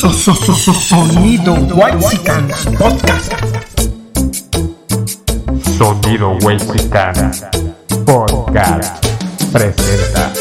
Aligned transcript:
Sonido 0.00 1.52
White 1.74 1.98
Podcast. 2.78 3.32
Sonido 5.76 6.38
Wexicana 6.42 7.30
Podcast 8.06 9.06
presenta 9.52 10.32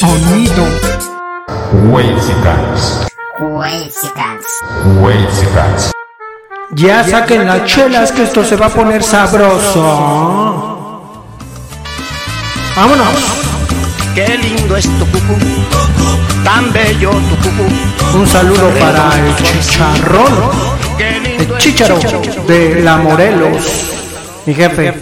Sonido 0.00 0.66
Wexicans 1.92 3.06
Wexicans. 3.38 4.46
Wexicans 5.00 5.92
Ya 6.74 7.04
saquen 7.04 7.46
las 7.46 7.64
chelas 7.64 8.10
que 8.10 8.24
esto 8.24 8.42
se 8.42 8.56
va 8.56 8.66
a 8.66 8.70
poner 8.70 9.04
sabroso. 9.04 9.82
Vámonos. 12.74 13.47
Qué 14.18 14.36
lindo 14.36 14.76
es 14.76 14.84
tu 14.98 15.06
cucú, 15.12 15.36
tan 16.42 16.72
bello 16.72 17.12
tu 17.12 17.36
cucú. 17.36 18.18
Un 18.18 18.26
saludo 18.26 18.68
para 18.80 19.16
el 19.16 19.36
chicharrón, 19.36 20.32
el 20.98 21.58
chicharo 21.58 22.00
de 22.48 22.80
la 22.82 22.96
Morelos. 22.96 23.62
Mi 24.44 24.54
jefe. 24.54 24.92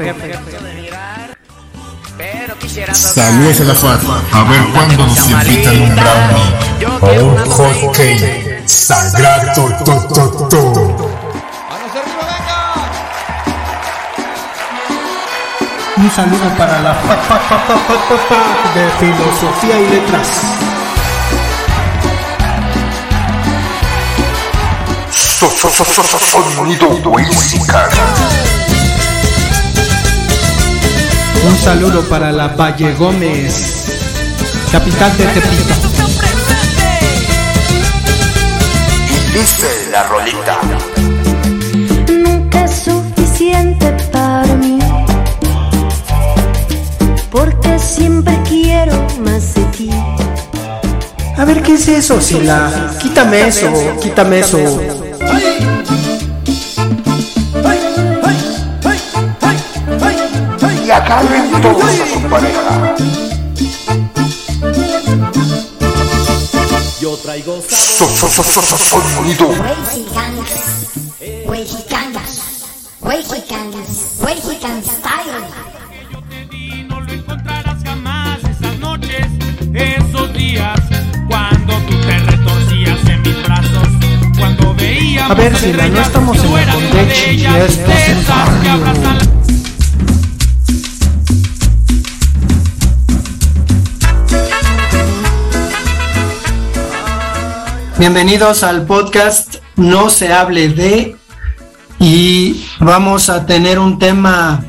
Saludos 2.92 3.60
a 3.60 3.64
la 3.64 3.74
FAT. 3.74 4.00
A 4.32 4.44
ver 4.44 4.60
cuándo 4.74 5.06
nos 5.06 5.30
invitan 5.30 5.80
un 5.80 5.94
brownie 5.96 7.20
o 7.20 7.24
un 7.24 7.50
hot 7.52 7.96
cake. 7.96 8.62
Sagrado 8.66 9.72
to, 9.82 9.94
to, 10.14 10.48
to. 10.50 11.05
Un 15.98 16.10
saludo 16.10 16.48
para 16.58 16.80
la 16.80 16.94
fa- 16.94 17.16
fa- 17.16 17.38
fa- 17.38 18.74
de 18.74 18.90
filosofía 19.00 19.80
y 19.80 19.88
letras. 19.88 20.28
Sonido 26.18 26.88
Wexicana. 27.10 27.88
Un 31.48 31.56
saludo 31.58 32.02
para 32.08 32.32
la 32.32 32.48
Valle 32.48 32.92
Gómez, 32.94 33.86
capital 34.72 35.16
de 35.16 35.24
Tepito. 35.26 35.74
Dice 39.32 39.88
la 39.92 40.02
rolita. 40.04 40.58
¿Qué 51.66 51.74
es 51.74 51.88
eso, 51.88 52.20
Sila? 52.20 52.94
Quítame 53.00 53.48
eso, 53.48 53.68
quítame 54.00 54.38
eso. 54.38 54.58
Y 60.86 60.90
acaben 60.90 61.50
todos 61.60 61.82
a 61.84 62.06
su 62.14 62.20
pareja. 62.28 62.94
So- 67.68 68.06
so- 68.08 68.28
so- 68.28 68.42
so- 68.42 68.62
so- 68.62 69.00
Sonido 69.16 69.48
A 85.28 85.34
ver, 85.34 85.56
Sila, 85.56 85.88
no 85.88 86.00
estamos 86.00 86.38
en 86.38 86.54
la 86.54 86.60
ellas, 87.00 87.36
ya 87.36 87.58
esto 87.58 87.90
es 87.90 88.08
el 88.10 88.18
esas 88.18 88.48
que 88.60 88.68
barrio. 88.68 89.18
Bienvenidos 97.98 98.62
al 98.62 98.86
podcast 98.86 99.56
No 99.74 100.10
se 100.10 100.32
hable 100.32 100.68
de 100.68 101.16
y 101.98 102.64
vamos 102.78 103.28
a 103.28 103.46
tener 103.46 103.80
un 103.80 103.98
tema 103.98 104.62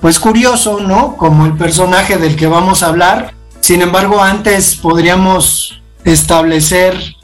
pues 0.00 0.20
curioso, 0.20 0.78
¿no? 0.78 1.16
Como 1.16 1.46
el 1.46 1.56
personaje 1.56 2.16
del 2.16 2.36
que 2.36 2.46
vamos 2.46 2.84
a 2.84 2.86
hablar. 2.86 3.34
Sin 3.58 3.82
embargo, 3.82 4.22
antes 4.22 4.76
podríamos 4.76 5.82
establecer 6.04 7.16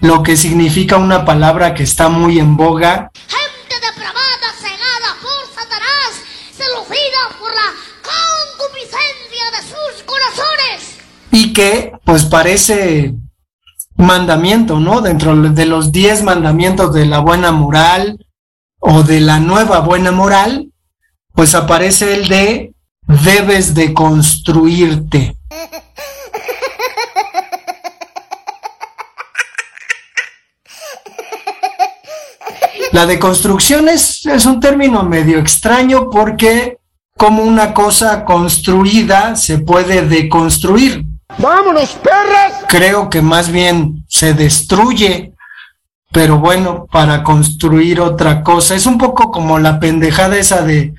lo 0.00 0.22
que 0.22 0.36
significa 0.36 0.96
una 0.96 1.24
palabra 1.24 1.74
que 1.74 1.82
está 1.82 2.08
muy 2.08 2.38
en 2.38 2.56
boga 2.56 3.10
gente 3.14 3.86
depravada, 3.86 4.52
cegada 4.60 5.16
por 5.20 5.54
Satanás, 5.54 6.22
seducida 6.52 7.38
por 7.38 7.50
la 7.54 7.74
concupiscencia 8.02 9.50
de 9.52 9.62
sus 9.62 10.02
corazones. 10.04 10.98
y 11.30 11.52
que 11.52 11.92
pues 12.04 12.24
parece 12.24 13.14
mandamiento, 13.96 14.78
¿no? 14.78 15.00
Dentro 15.00 15.34
de 15.36 15.66
los 15.66 15.92
diez 15.92 16.22
mandamientos 16.22 16.94
de 16.94 17.06
la 17.06 17.18
buena 17.18 17.50
moral 17.52 18.24
o 18.78 19.02
de 19.02 19.20
la 19.20 19.40
nueva 19.40 19.80
buena 19.80 20.12
moral, 20.12 20.72
pues 21.34 21.54
aparece 21.54 22.14
el 22.14 22.28
de 22.28 22.72
debes 23.06 23.74
de 23.74 23.92
construirte. 23.92 25.36
La 32.98 33.06
deconstrucción 33.06 33.88
es, 33.88 34.26
es 34.26 34.44
un 34.44 34.58
término 34.58 35.04
medio 35.04 35.38
extraño 35.38 36.10
porque 36.10 36.78
como 37.16 37.44
una 37.44 37.72
cosa 37.72 38.24
construida 38.24 39.36
se 39.36 39.58
puede 39.58 40.02
deconstruir. 40.02 41.04
¡Vámonos, 41.38 41.90
perras! 41.90 42.64
Creo 42.66 43.08
que 43.08 43.22
más 43.22 43.52
bien 43.52 44.04
se 44.08 44.34
destruye, 44.34 45.32
pero 46.10 46.38
bueno, 46.40 46.88
para 46.90 47.22
construir 47.22 48.00
otra 48.00 48.42
cosa. 48.42 48.74
Es 48.74 48.84
un 48.84 48.98
poco 48.98 49.30
como 49.30 49.60
la 49.60 49.78
pendejada 49.78 50.36
esa 50.36 50.62
de 50.62 50.92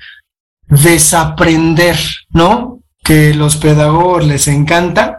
desaprender, 0.68 1.98
¿no? 2.30 2.78
Que 3.04 3.34
los 3.34 3.56
pedagogos 3.56 4.24
les 4.24 4.48
encanta. 4.48 5.16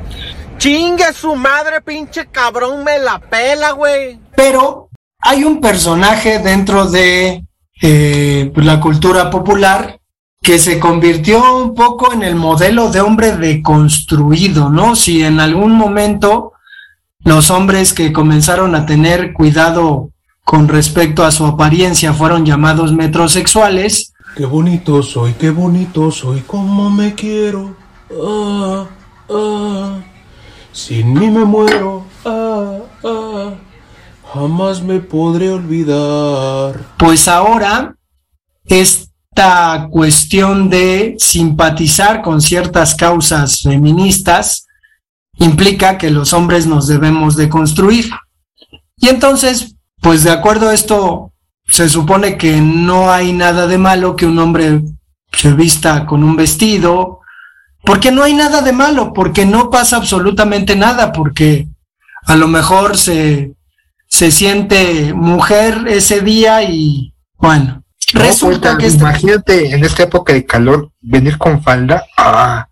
Chingue 0.58 1.14
su 1.14 1.36
madre, 1.36 1.82
pinche 1.82 2.26
cabrón, 2.32 2.84
me 2.84 2.98
la 2.98 3.20
pela, 3.20 3.70
güey. 3.74 4.20
pero 4.36 4.90
hay 5.22 5.44
un 5.44 5.62
personaje 5.62 6.40
dentro 6.40 6.90
de 6.90 7.46
eh, 7.82 8.52
la 8.56 8.80
cultura 8.80 9.30
popular 9.30 10.00
que 10.42 10.58
se 10.58 10.80
convirtió 10.80 11.56
un 11.56 11.76
poco 11.76 12.14
en 12.14 12.24
el 12.24 12.36
modelo 12.36 12.90
de 12.90 13.02
hombre 13.02 13.38
deconstruido, 13.38 14.70
¿no? 14.70 14.96
Si 14.96 15.24
en 15.24 15.40
algún 15.40 15.74
momento 15.74 16.54
los 17.24 17.52
hombres 17.52 17.94
que 17.94 18.12
comenzaron 18.12 18.74
a 18.74 18.86
tener 18.86 19.34
cuidado 19.34 20.10
con 20.44 20.68
respecto 20.68 21.24
a 21.24 21.32
su 21.32 21.46
apariencia 21.46 22.14
fueron 22.14 22.46
llamados 22.46 22.92
metrosexuales, 22.92 24.12
Qué 24.36 24.46
bonito 24.46 25.04
soy, 25.04 25.34
qué 25.34 25.50
bonito 25.50 26.10
soy, 26.10 26.40
cómo 26.48 26.90
me 26.90 27.14
quiero. 27.14 27.76
Ah, 28.12 28.86
ah. 29.30 30.00
Sin 30.72 31.14
mí 31.14 31.30
me 31.30 31.44
muero. 31.44 32.06
Ah, 32.24 32.78
ah. 33.04 33.54
Jamás 34.34 34.82
me 34.82 35.02
podré 35.02 35.50
olvidar. 35.50 36.80
pues 36.98 37.28
ahora 37.28 37.96
esta 38.66 39.90
cuestión 39.92 40.70
de 40.70 41.16
simpatizar 41.18 42.22
con 42.22 42.42
ciertas 42.42 42.96
causas 42.96 43.62
feministas 43.62 44.68
implica 45.38 45.98
que 45.98 46.10
los 46.10 46.32
hombres 46.32 46.66
nos 46.66 46.88
debemos 46.88 47.36
de 47.36 47.50
construir. 47.50 48.10
Y 48.98 49.10
entonces, 49.10 49.76
pues 50.00 50.24
de 50.24 50.32
acuerdo 50.32 50.70
a 50.70 50.74
esto, 50.74 51.34
se 51.68 51.90
supone 51.90 52.38
que 52.38 52.62
no 52.62 53.12
hay 53.12 53.34
nada 53.34 53.68
de 53.68 53.78
malo 53.78 54.16
que 54.16 54.26
un 54.26 54.40
hombre 54.40 54.82
se 55.34 55.52
vista 55.54 56.06
con 56.06 56.24
un 56.24 56.38
vestido, 56.38 57.20
porque 57.84 58.12
no 58.12 58.24
hay 58.24 58.34
nada 58.34 58.62
de 58.62 58.72
malo, 58.72 59.12
porque 59.12 59.46
no 59.46 59.70
pasa 59.70 59.98
absolutamente 59.98 60.76
nada, 60.76 61.12
porque 61.12 61.68
a 62.28 62.36
lo 62.36 62.48
mejor 62.48 62.98
se, 62.98 63.56
se 64.12 64.30
siente 64.30 65.14
mujer 65.14 65.86
ese 65.88 66.20
día 66.20 66.64
y 66.64 67.14
bueno, 67.38 67.84
resulta 68.14 68.78
que 68.78 68.88
este- 68.88 69.00
Imagínate 69.00 69.72
en 69.74 69.86
esta 69.86 70.04
época 70.04 70.34
de 70.34 70.46
calor 70.46 70.92
venir 71.00 71.38
con 71.38 71.64
falda. 71.64 72.06
Ah, 72.18 72.68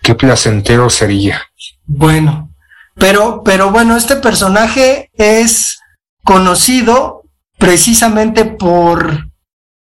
qué 0.00 0.14
placentero 0.14 0.88
sería. 0.88 1.42
Bueno, 1.86 2.54
pero, 2.94 3.42
pero 3.44 3.72
bueno, 3.72 3.96
este 3.96 4.16
personaje 4.16 5.10
es 5.14 5.80
conocido 6.24 7.24
precisamente 7.58 8.44
por 8.44 9.28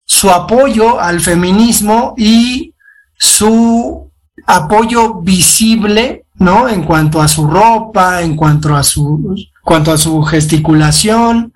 su 0.05 0.29
apoyo 0.29 0.99
al 0.99 1.19
feminismo 1.19 2.13
y 2.15 2.75
su 3.17 4.11
apoyo 4.45 5.15
visible 5.15 6.25
¿no? 6.37 6.67
En 6.67 6.83
cuanto 6.83 7.21
a 7.21 7.27
su 7.27 7.47
ropa, 7.47 8.21
en 8.21 8.35
cuanto 8.35 8.75
a 8.75 8.83
su, 8.83 9.35
cuanto 9.65 9.91
a 9.91 9.97
su 9.97 10.21
gesticulación, 10.21 11.51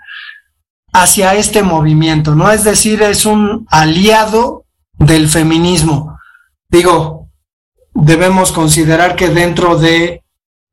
hacia 0.91 1.35
este 1.35 1.61
movimiento, 1.61 2.33
¿no? 2.33 2.51
Es 2.51 2.63
decir, 2.63 3.03
es 3.03 3.27
un 3.27 3.67
aliado 3.69 4.65
del 4.97 5.29
feminismo. 5.29 6.17
Digo, 6.67 7.29
debemos 7.94 8.51
considerar 8.51 9.15
que 9.15 9.29
dentro 9.29 9.77
de 9.77 10.23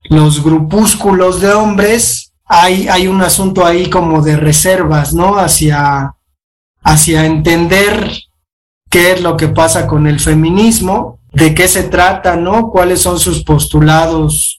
los 0.05 0.43
grupúsculos 0.43 1.43
de 1.43 1.53
hombres 1.53 2.33
hay, 2.47 2.89
hay 2.89 3.07
un 3.07 3.21
asunto 3.21 3.67
ahí 3.67 3.91
como 3.91 4.23
de 4.23 4.39
reservas, 4.39 5.13
¿no? 5.13 5.37
Hacia, 5.37 6.15
hacia 6.83 7.27
entender 7.27 8.13
qué 8.89 9.13
es 9.13 9.21
lo 9.21 9.37
que 9.37 9.49
pasa 9.49 9.87
con 9.87 10.07
el 10.07 10.21
feminismo, 10.21 11.21
de 11.33 11.55
qué 11.55 11.69
se 11.69 11.83
trata, 11.83 12.35
¿no? 12.37 12.71
Cuáles 12.71 13.03
son 13.03 13.21
sus 13.21 13.45
postulados 13.45 14.56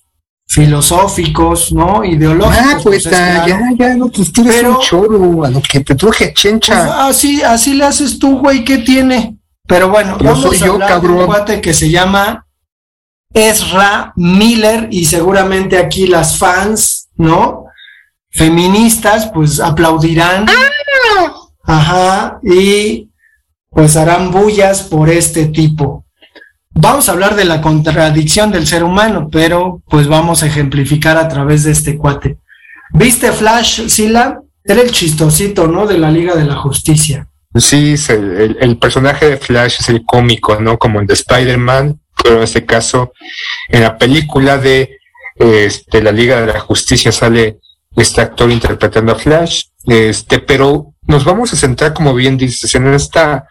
filosóficos, 0.47 1.71
¿no? 1.73 2.03
Ideológicos. 2.03 2.57
Ah, 2.65 2.79
pues, 2.83 3.03
pues, 3.03 3.07
ah, 3.07 3.43
claro. 3.45 3.47
ya, 3.77 3.87
ya, 3.89 3.95
no, 3.95 4.07
pues 4.09 4.31
tú 4.31 4.41
eres 4.43 4.55
Pero- 4.55 4.71
un 4.77 4.79
choro, 4.81 5.43
a 5.45 5.49
lo 5.49 5.61
que 5.61 5.81
te 5.81 5.95
truje 5.95 6.33
chencha. 6.33 6.73
Pues 6.85 6.91
así, 7.15 7.41
así 7.43 7.73
le 7.73 7.83
haces 7.85 8.17
tú, 8.17 8.39
güey, 8.39 8.63
¿qué 8.63 8.79
tiene? 8.79 9.37
Pero 9.67 9.89
bueno, 9.89 10.17
Yo 10.17 10.25
vamos 10.25 10.41
soy 10.41 10.57
a 10.57 10.65
yo, 10.65 10.73
hablar 10.73 10.89
de 10.89 10.95
un 10.95 11.01
cabrón. 11.01 11.25
cuate 11.27 11.61
que 11.61 11.73
se 11.73 11.89
llama 11.89 12.45
Ezra 13.33 14.13
Miller 14.15 14.87
y 14.91 15.05
seguramente 15.05 15.77
aquí 15.77 16.07
las 16.07 16.37
fans, 16.37 17.09
¿no? 17.15 17.65
Feministas, 18.31 19.29
pues 19.33 19.59
aplaudirán. 19.59 20.45
Ajá, 21.63 22.39
y 22.43 23.09
pues 23.69 23.97
harán 23.97 24.31
bullas 24.31 24.83
por 24.83 25.09
este 25.09 25.47
tipo. 25.47 26.05
Vamos 26.79 27.09
a 27.09 27.13
hablar 27.13 27.35
de 27.35 27.45
la 27.45 27.59
contradicción 27.59 28.51
del 28.51 28.67
ser 28.67 28.83
humano, 28.83 29.29
pero 29.31 29.81
pues 29.89 30.07
vamos 30.07 30.43
a 30.43 30.45
ejemplificar 30.45 31.17
a 31.17 31.27
través 31.27 31.63
de 31.63 31.71
este 31.71 31.97
cuate. 31.97 32.37
¿Viste 32.93 33.31
Flash, 33.31 33.87
Sila? 33.87 34.41
Era 34.63 34.81
el 34.81 34.91
chistosito, 34.91 35.67
¿no? 35.67 35.87
De 35.87 35.97
la 35.97 36.11
Liga 36.11 36.35
de 36.35 36.45
la 36.45 36.55
Justicia. 36.55 37.27
Sí, 37.55 37.95
el 38.07 38.77
personaje 38.77 39.27
de 39.27 39.37
Flash 39.37 39.77
es 39.79 39.89
el 39.89 40.05
cómico, 40.05 40.59
¿no? 40.61 40.77
Como 40.77 40.99
el 40.99 41.07
de 41.07 41.15
Spider-Man, 41.15 41.99
pero 42.21 42.37
en 42.37 42.43
este 42.43 42.63
caso, 42.63 43.11
en 43.69 43.81
la 43.81 43.97
película 43.97 44.59
de 44.59 44.97
este, 45.35 46.03
la 46.03 46.11
Liga 46.11 46.41
de 46.41 46.53
la 46.53 46.59
Justicia 46.59 47.11
sale 47.11 47.57
este 47.95 48.21
actor 48.21 48.51
interpretando 48.51 49.13
a 49.13 49.15
Flash, 49.15 49.63
este, 49.85 50.39
pero 50.39 50.93
nos 51.07 51.25
vamos 51.25 51.51
a 51.53 51.57
centrar, 51.57 51.95
como 51.95 52.13
bien 52.13 52.37
dices, 52.37 52.75
en 52.75 52.93
esta, 52.93 53.47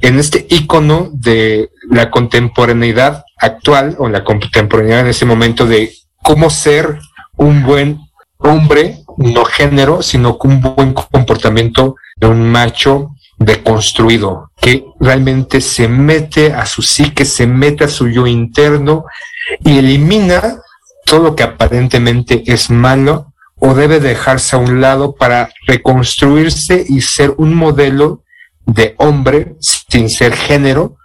en 0.00 0.18
este 0.18 0.46
icono 0.50 1.10
de 1.12 1.70
la 1.90 2.10
contemporaneidad 2.10 3.24
actual 3.38 3.96
o 3.98 4.08
la 4.08 4.24
contemporaneidad 4.24 5.00
en 5.00 5.06
ese 5.08 5.24
momento 5.24 5.66
de 5.66 5.92
cómo 6.22 6.50
ser 6.50 6.98
un 7.36 7.62
buen 7.62 8.00
hombre, 8.38 8.98
no 9.16 9.44
género, 9.44 10.02
sino 10.02 10.38
un 10.42 10.60
buen 10.60 10.92
comportamiento 10.92 11.96
de 12.16 12.26
un 12.26 12.50
macho 12.50 13.10
deconstruido, 13.38 14.50
que 14.60 14.84
realmente 14.98 15.60
se 15.60 15.88
mete 15.88 16.52
a 16.52 16.64
su 16.66 16.82
psique, 16.82 17.24
se 17.24 17.46
mete 17.46 17.84
a 17.84 17.88
su 17.88 18.08
yo 18.08 18.26
interno 18.26 19.04
y 19.64 19.78
elimina 19.78 20.60
todo 21.04 21.20
lo 21.22 21.36
que 21.36 21.42
aparentemente 21.42 22.42
es 22.46 22.70
malo 22.70 23.32
o 23.58 23.74
debe 23.74 24.00
dejarse 24.00 24.56
a 24.56 24.58
un 24.58 24.80
lado 24.80 25.14
para 25.14 25.50
reconstruirse 25.66 26.84
y 26.88 27.00
ser 27.00 27.34
un 27.36 27.54
modelo 27.54 28.22
de 28.64 28.94
hombre 28.98 29.56
sin 29.60 30.10
ser 30.10 30.34
género 30.34 30.96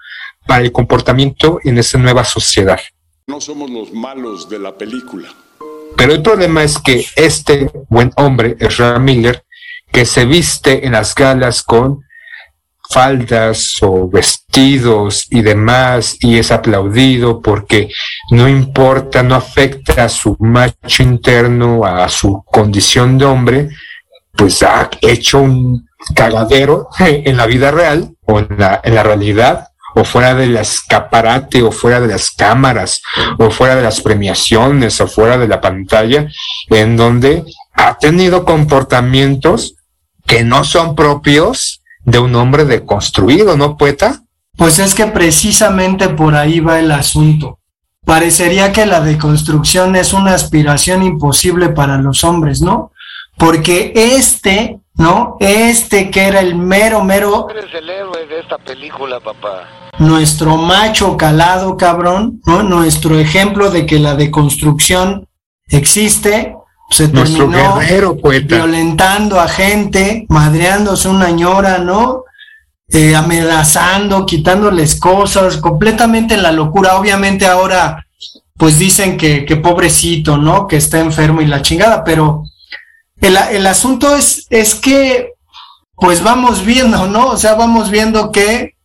para 0.45 0.63
el 0.63 0.71
comportamiento 0.71 1.59
en 1.63 1.77
esa 1.77 1.97
nueva 1.97 2.23
sociedad. 2.23 2.79
No 3.27 3.39
somos 3.39 3.69
los 3.69 3.91
malos 3.93 4.49
de 4.49 4.59
la 4.59 4.75
película. 4.77 5.29
Pero 5.95 6.13
el 6.13 6.21
problema 6.21 6.63
es 6.63 6.79
que 6.79 7.05
este 7.15 7.69
buen 7.89 8.11
hombre, 8.15 8.55
Ezra 8.59 8.97
Miller, 8.99 9.43
que 9.91 10.05
se 10.05 10.25
viste 10.25 10.85
en 10.85 10.93
las 10.93 11.13
galas 11.13 11.63
con 11.63 12.03
faldas 12.89 13.77
o 13.81 14.09
vestidos 14.09 15.27
y 15.29 15.41
demás 15.41 16.17
y 16.19 16.37
es 16.37 16.51
aplaudido 16.51 17.41
porque 17.41 17.89
no 18.31 18.49
importa, 18.49 19.23
no 19.23 19.35
afecta 19.35 20.05
a 20.05 20.09
su 20.09 20.35
macho 20.39 21.03
interno, 21.03 21.85
a 21.85 22.09
su 22.09 22.43
condición 22.43 23.17
de 23.17 23.25
hombre, 23.25 23.69
pues 24.33 24.61
ha 24.63 24.89
hecho 25.01 25.39
un 25.39 25.87
cagadero 26.13 26.89
en 26.99 27.37
la 27.37 27.45
vida 27.45 27.71
real 27.71 28.15
o 28.25 28.39
en 28.39 28.47
la, 28.57 28.81
en 28.83 28.95
la 28.95 29.03
realidad 29.03 29.70
o 29.95 30.03
fuera 30.03 30.33
del 30.33 30.57
escaparate 30.57 31.61
o 31.63 31.71
fuera 31.71 31.99
de 31.99 32.07
las 32.07 32.31
cámaras 32.31 33.01
o 33.37 33.49
fuera 33.49 33.75
de 33.75 33.83
las 33.83 34.01
premiaciones 34.01 34.99
o 35.01 35.07
fuera 35.07 35.37
de 35.37 35.47
la 35.47 35.61
pantalla 35.61 36.27
en 36.69 36.97
donde 36.97 37.43
ha 37.73 37.97
tenido 37.97 38.45
comportamientos 38.45 39.75
que 40.25 40.43
no 40.43 40.63
son 40.63 40.95
propios 40.95 41.81
de 42.03 42.19
un 42.19 42.35
hombre 42.35 42.65
deconstruido, 42.65 43.57
¿no, 43.57 43.77
poeta? 43.77 44.21
Pues 44.57 44.79
es 44.79 44.93
que 44.93 45.07
precisamente 45.07 46.09
por 46.09 46.35
ahí 46.35 46.59
va 46.59 46.79
el 46.79 46.91
asunto. 46.91 47.59
Parecería 48.05 48.71
que 48.71 48.85
la 48.85 49.01
deconstrucción 49.01 49.95
es 49.95 50.13
una 50.13 50.33
aspiración 50.33 51.03
imposible 51.03 51.69
para 51.69 51.97
los 51.97 52.23
hombres, 52.23 52.61
¿no? 52.61 52.91
Porque 53.37 53.91
este, 53.95 54.79
¿no? 54.95 55.37
Este 55.39 56.11
que 56.11 56.25
era 56.27 56.39
el 56.41 56.55
mero, 56.55 57.03
mero, 57.03 57.47
Eres 57.49 57.73
el 57.73 57.89
héroe 57.89 58.27
de 58.27 58.39
esta 58.39 58.57
película, 58.57 59.19
papá. 59.19 59.67
nuestro 59.99 60.57
macho 60.57 61.17
calado, 61.17 61.75
cabrón, 61.77 62.41
¿no? 62.45 62.63
Nuestro 62.63 63.17
ejemplo 63.17 63.71
de 63.71 63.85
que 63.85 63.99
la 63.99 64.15
deconstrucción 64.15 65.27
existe, 65.69 66.55
se 66.89 67.07
Nuestro 67.07 67.49
terminó 67.49 67.77
guerrero 67.79 68.17
poeta. 68.17 68.55
violentando 68.57 69.39
a 69.39 69.47
gente, 69.47 70.25
madreándose 70.29 71.07
una 71.07 71.29
ñora, 71.31 71.79
¿no? 71.79 72.25
Eh, 72.93 73.15
amenazando, 73.15 74.25
quitándoles 74.25 74.99
cosas, 74.99 75.57
completamente 75.57 76.33
en 76.35 76.43
la 76.43 76.51
locura. 76.51 76.97
Obviamente 76.97 77.47
ahora, 77.47 78.05
pues 78.57 78.77
dicen 78.77 79.17
que, 79.17 79.45
que 79.45 79.55
pobrecito, 79.55 80.37
¿no? 80.37 80.67
Que 80.67 80.75
está 80.75 80.99
enfermo 80.99 81.41
y 81.41 81.45
la 81.47 81.61
chingada, 81.61 82.03
pero 82.03 82.43
el, 83.21 83.37
el 83.37 83.67
asunto 83.67 84.15
es, 84.15 84.47
es 84.49 84.75
que, 84.75 85.33
pues 85.95 86.23
vamos 86.23 86.65
viendo, 86.65 87.07
¿no? 87.07 87.27
O 87.27 87.37
sea, 87.37 87.55
vamos 87.55 87.89
viendo 87.89 88.31
que 88.31 88.75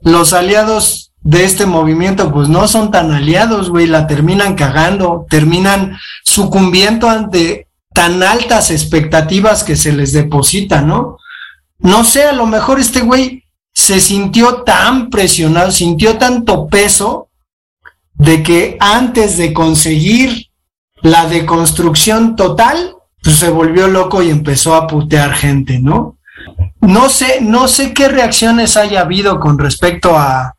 los 0.00 0.32
aliados 0.32 1.12
de 1.20 1.44
este 1.44 1.66
movimiento, 1.66 2.32
pues 2.32 2.48
no 2.48 2.66
son 2.66 2.90
tan 2.90 3.12
aliados, 3.12 3.70
güey, 3.70 3.86
la 3.86 4.06
terminan 4.06 4.56
cagando, 4.56 5.26
terminan 5.30 5.98
sucumbiendo 6.24 7.08
ante 7.08 7.68
tan 7.94 8.22
altas 8.22 8.70
expectativas 8.70 9.62
que 9.62 9.76
se 9.76 9.92
les 9.92 10.12
deposita, 10.12 10.80
¿no? 10.80 11.18
No 11.78 12.04
sé, 12.04 12.24
a 12.24 12.32
lo 12.32 12.46
mejor 12.46 12.80
este 12.80 13.02
güey 13.02 13.44
se 13.72 14.00
sintió 14.00 14.62
tan 14.62 15.10
presionado, 15.10 15.70
sintió 15.70 16.18
tanto 16.18 16.66
peso 16.68 17.28
de 18.14 18.42
que 18.42 18.76
antes 18.80 19.36
de 19.36 19.52
conseguir 19.52 20.48
la 21.02 21.26
deconstrucción 21.26 22.36
total, 22.36 22.96
pues 23.22 23.36
se 23.36 23.50
volvió 23.50 23.88
loco 23.88 24.22
y 24.22 24.30
empezó 24.30 24.74
a 24.74 24.86
putear 24.86 25.32
gente, 25.32 25.78
¿no? 25.78 26.18
No 26.80 27.08
sé, 27.08 27.40
no 27.40 27.68
sé 27.68 27.94
qué 27.94 28.08
reacciones 28.08 28.76
haya 28.76 29.02
habido 29.02 29.38
con 29.38 29.58
respecto 29.58 30.18
a, 30.18 30.56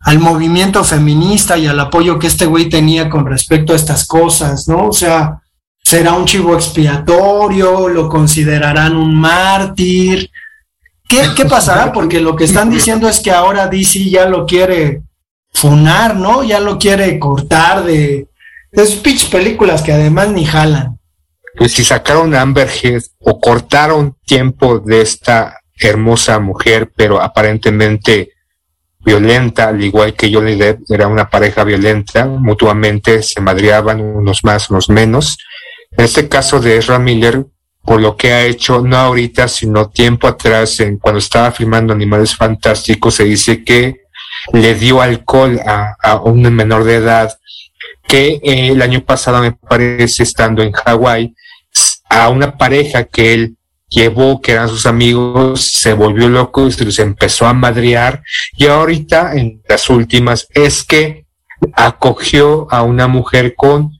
al 0.00 0.18
movimiento 0.18 0.82
feminista 0.82 1.58
y 1.58 1.66
al 1.66 1.78
apoyo 1.78 2.18
que 2.18 2.26
este 2.26 2.46
güey 2.46 2.68
tenía 2.68 3.10
con 3.10 3.26
respecto 3.26 3.72
a 3.72 3.76
estas 3.76 4.06
cosas, 4.06 4.66
¿no? 4.66 4.88
O 4.88 4.92
sea, 4.92 5.42
será 5.82 6.14
un 6.14 6.24
chivo 6.24 6.54
expiatorio, 6.54 7.88
lo 7.88 8.08
considerarán 8.08 8.96
un 8.96 9.14
mártir. 9.14 10.30
¿Qué, 11.06 11.22
qué 11.36 11.44
pasará? 11.44 11.92
Porque 11.92 12.20
lo 12.20 12.34
que 12.34 12.44
están 12.44 12.70
diciendo 12.70 13.08
es 13.08 13.20
que 13.20 13.30
ahora 13.30 13.66
DC 13.66 14.08
ya 14.08 14.26
lo 14.26 14.46
quiere 14.46 15.02
funar, 15.52 16.16
¿no? 16.16 16.44
Ya 16.44 16.60
lo 16.60 16.78
quiere 16.78 17.18
cortar 17.18 17.84
de, 17.84 18.28
de 18.72 18.86
sus 18.86 18.96
pitch 19.00 19.28
películas 19.30 19.82
que 19.82 19.92
además 19.92 20.30
ni 20.30 20.46
jalan. 20.46 20.99
Pues 21.56 21.72
si 21.72 21.84
sacaron 21.84 22.34
a 22.34 22.42
Amber 22.42 22.68
Heard 22.68 23.02
o 23.18 23.40
cortaron 23.40 24.16
tiempo 24.24 24.78
de 24.78 25.02
esta 25.02 25.60
hermosa 25.78 26.38
mujer, 26.38 26.92
pero 26.94 27.20
aparentemente 27.20 28.32
violenta, 29.00 29.68
al 29.68 29.82
igual 29.82 30.14
que 30.14 30.32
Johnny 30.32 30.56
Depp, 30.56 30.90
era 30.90 31.08
una 31.08 31.28
pareja 31.28 31.64
violenta, 31.64 32.26
mutuamente 32.26 33.22
se 33.22 33.40
madreaban 33.40 34.00
unos 34.00 34.44
más, 34.44 34.70
unos 34.70 34.88
menos. 34.88 35.38
En 35.90 36.04
este 36.04 36.28
caso 36.28 36.60
de 36.60 36.76
Ezra 36.76 36.98
Miller, 36.98 37.46
por 37.82 38.00
lo 38.00 38.16
que 38.16 38.32
ha 38.32 38.44
hecho, 38.44 38.82
no 38.82 38.96
ahorita, 38.96 39.48
sino 39.48 39.88
tiempo 39.88 40.28
atrás, 40.28 40.80
en, 40.80 40.98
cuando 40.98 41.18
estaba 41.18 41.50
filmando 41.50 41.92
Animales 41.92 42.36
Fantásticos, 42.36 43.14
se 43.14 43.24
dice 43.24 43.64
que 43.64 44.02
le 44.52 44.74
dio 44.74 45.00
alcohol 45.00 45.58
a, 45.66 45.96
a 46.00 46.20
un 46.20 46.42
menor 46.54 46.84
de 46.84 46.96
edad, 46.96 47.32
que 48.10 48.40
eh, 48.42 48.70
el 48.72 48.82
año 48.82 49.04
pasado 49.04 49.40
me 49.40 49.52
parece, 49.52 50.24
estando 50.24 50.64
en 50.64 50.72
Hawái, 50.72 51.32
a 52.08 52.28
una 52.28 52.58
pareja 52.58 53.04
que 53.04 53.34
él 53.34 53.56
llevó, 53.88 54.40
que 54.40 54.50
eran 54.50 54.68
sus 54.68 54.84
amigos, 54.84 55.60
se 55.60 55.92
volvió 55.92 56.28
loco 56.28 56.66
y 56.66 56.72
se 56.72 56.84
los 56.84 56.98
empezó 56.98 57.46
a 57.46 57.52
madrear. 57.52 58.20
Y 58.56 58.66
ahorita, 58.66 59.34
en 59.36 59.62
las 59.68 59.88
últimas, 59.88 60.48
es 60.54 60.82
que 60.82 61.24
acogió 61.74 62.66
a 62.72 62.82
una 62.82 63.06
mujer 63.06 63.54
con 63.54 63.92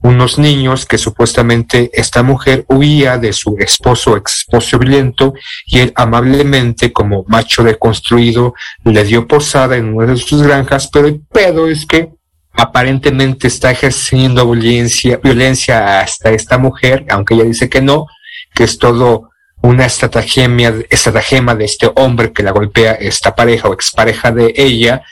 unos 0.00 0.38
niños 0.38 0.86
que 0.86 0.96
supuestamente 0.96 1.90
esta 1.92 2.22
mujer 2.22 2.64
huía 2.68 3.18
de 3.18 3.34
su 3.34 3.54
esposo, 3.58 4.16
ex 4.16 4.38
esposo 4.38 4.78
violento, 4.78 5.34
y 5.66 5.80
él 5.80 5.92
amablemente, 5.94 6.90
como 6.90 7.22
macho 7.28 7.62
deconstruido, 7.62 8.54
le 8.84 9.04
dio 9.04 9.28
posada 9.28 9.76
en 9.76 9.94
una 9.94 10.06
de 10.06 10.16
sus 10.16 10.42
granjas, 10.42 10.88
pero 10.90 11.06
el 11.06 11.20
pedo 11.20 11.68
es 11.68 11.84
que 11.84 12.17
aparentemente 12.58 13.46
está 13.46 13.70
ejerciendo 13.70 14.50
violencia, 14.50 15.20
violencia 15.22 16.00
hasta 16.00 16.30
esta 16.30 16.58
mujer, 16.58 17.06
aunque 17.08 17.34
ella 17.34 17.44
dice 17.44 17.68
que 17.68 17.80
no, 17.80 18.06
que 18.52 18.64
es 18.64 18.78
todo 18.78 19.30
una 19.62 19.86
estratagema, 19.86 20.74
estratagema 20.90 21.54
de 21.54 21.66
este 21.66 21.88
hombre 21.94 22.32
que 22.32 22.42
la 22.42 22.50
golpea 22.50 22.94
esta 22.94 23.32
pareja 23.36 23.68
o 23.68 23.72
expareja 23.72 24.32
de 24.32 24.52
ella, 24.56 25.02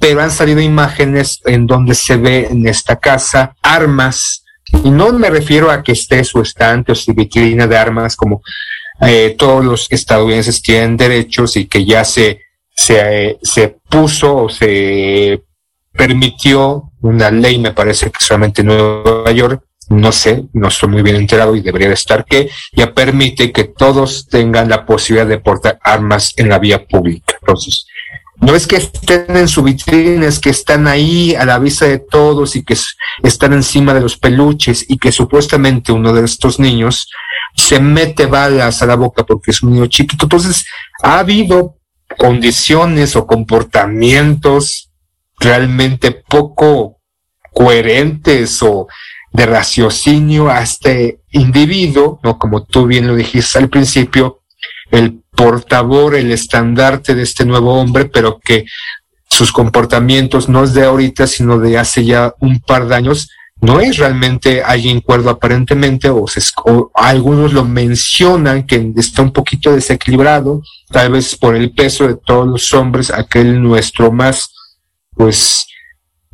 pero 0.00 0.20
han 0.20 0.32
salido 0.32 0.60
imágenes 0.60 1.40
en 1.44 1.68
donde 1.68 1.94
se 1.94 2.16
ve 2.16 2.48
en 2.50 2.66
esta 2.66 2.96
casa 2.96 3.54
armas, 3.62 4.44
y 4.82 4.90
no 4.90 5.12
me 5.12 5.30
refiero 5.30 5.70
a 5.70 5.84
que 5.84 5.92
esté 5.92 6.24
su 6.24 6.42
estante 6.42 6.90
o 6.90 6.96
su 6.96 7.14
vitrina 7.14 7.68
de 7.68 7.78
armas 7.78 8.16
como 8.16 8.42
eh, 9.02 9.36
todos 9.38 9.64
los 9.64 9.86
estadounidenses 9.90 10.60
tienen 10.60 10.96
derechos 10.96 11.56
y 11.56 11.66
que 11.66 11.84
ya 11.84 12.04
se, 12.04 12.40
se, 12.74 13.28
eh, 13.28 13.38
se 13.40 13.76
puso 13.88 14.36
o 14.36 14.48
se 14.48 15.44
permitió 15.92 16.87
una 17.00 17.30
ley, 17.30 17.58
me 17.58 17.72
parece 17.72 18.10
que 18.10 18.24
solamente 18.24 18.62
en 18.62 18.68
Nueva 18.68 19.30
York, 19.32 19.62
no 19.90 20.12
sé, 20.12 20.44
no 20.52 20.68
estoy 20.68 20.90
muy 20.90 21.02
bien 21.02 21.16
enterado 21.16 21.56
y 21.56 21.60
debería 21.60 21.88
de 21.88 21.94
estar 21.94 22.24
que 22.24 22.50
ya 22.72 22.92
permite 22.92 23.52
que 23.52 23.64
todos 23.64 24.26
tengan 24.28 24.68
la 24.68 24.84
posibilidad 24.84 25.26
de 25.26 25.38
portar 25.38 25.78
armas 25.82 26.34
en 26.36 26.48
la 26.48 26.58
vía 26.58 26.86
pública. 26.86 27.36
Entonces, 27.40 27.86
no 28.40 28.54
es 28.54 28.66
que 28.66 28.76
estén 28.76 29.36
en 29.36 29.48
su 29.48 29.62
vitrina, 29.62 30.26
es 30.26 30.38
que 30.38 30.50
están 30.50 30.86
ahí 30.86 31.34
a 31.34 31.44
la 31.44 31.58
vista 31.58 31.86
de 31.86 31.98
todos 31.98 32.54
y 32.54 32.64
que 32.64 32.76
están 33.22 33.52
encima 33.52 33.94
de 33.94 34.00
los 34.00 34.16
peluches 34.16 34.84
y 34.88 34.98
que 34.98 35.10
supuestamente 35.10 35.90
uno 35.90 36.12
de 36.12 36.24
estos 36.24 36.60
niños 36.60 37.08
se 37.56 37.80
mete 37.80 38.26
balas 38.26 38.82
a 38.82 38.86
la 38.86 38.94
boca 38.94 39.24
porque 39.24 39.50
es 39.50 39.62
un 39.62 39.72
niño 39.72 39.86
chiquito. 39.86 40.26
Entonces, 40.26 40.66
ha 41.02 41.18
habido 41.18 41.78
condiciones 42.16 43.16
o 43.16 43.26
comportamientos 43.26 44.87
realmente 45.40 46.10
poco 46.12 46.98
coherentes 47.52 48.62
o 48.62 48.86
de 49.32 49.46
raciocinio 49.46 50.48
a 50.48 50.62
este 50.62 51.20
individuo, 51.30 52.20
¿no? 52.22 52.38
Como 52.38 52.64
tú 52.64 52.86
bien 52.86 53.06
lo 53.06 53.14
dijiste 53.14 53.58
al 53.58 53.68
principio, 53.68 54.40
el 54.90 55.20
portador, 55.34 56.14
el 56.14 56.32
estandarte 56.32 57.14
de 57.14 57.22
este 57.22 57.44
nuevo 57.44 57.74
hombre, 57.74 58.06
pero 58.06 58.38
que 58.38 58.64
sus 59.28 59.52
comportamientos 59.52 60.48
no 60.48 60.64
es 60.64 60.74
de 60.74 60.84
ahorita, 60.84 61.26
sino 61.26 61.58
de 61.58 61.78
hace 61.78 62.04
ya 62.04 62.32
un 62.40 62.60
par 62.60 62.88
de 62.88 62.94
años, 62.94 63.28
no 63.60 63.80
es 63.80 63.96
realmente 63.98 64.62
alguien 64.62 65.00
cuerdo 65.00 65.30
aparentemente, 65.30 66.08
o, 66.08 66.26
se, 66.26 66.40
o 66.64 66.90
algunos 66.94 67.52
lo 67.52 67.64
mencionan 67.64 68.66
que 68.66 68.92
está 68.96 69.22
un 69.22 69.32
poquito 69.32 69.72
desequilibrado, 69.72 70.62
tal 70.90 71.12
vez 71.12 71.36
por 71.36 71.56
el 71.56 71.72
peso 71.72 72.06
de 72.06 72.16
todos 72.16 72.46
los 72.46 72.72
hombres, 72.72 73.10
aquel 73.10 73.60
nuestro 73.60 74.12
más, 74.12 74.52
pues, 75.18 75.66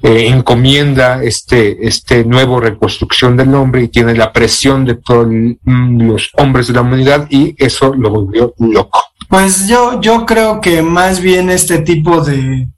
eh, 0.03 0.29
encomienda 0.29 1.23
este, 1.23 1.87
este 1.88 2.25
nuevo 2.26 2.61
reconstrucción 2.61 3.38
del 3.38 3.55
hombre 3.55 3.85
y 3.85 3.88
tiene 3.88 4.14
la 4.14 4.35
presión 4.35 4.85
de 4.85 4.97
todos 4.97 5.26
los 5.64 6.31
hombres 6.35 6.67
de 6.67 6.75
la 6.75 6.83
humanidad 6.83 7.26
y 7.31 7.55
eso 7.57 7.95
lo 7.95 8.11
volvió 8.11 8.55
loco. 8.59 9.00
Pues 9.31 9.67
yo, 9.67 10.03
yo 10.03 10.26
creo 10.26 10.61
que 10.61 10.83
más 10.83 11.21
bien 11.21 11.49
este 11.49 11.79
tipo 11.79 12.21
de, 12.21 12.69